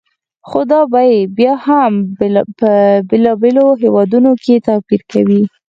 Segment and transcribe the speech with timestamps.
[0.47, 1.93] خو دا بیې بیا هم
[3.11, 5.41] بېلابېلو هېوادونو کې توپیر کوي.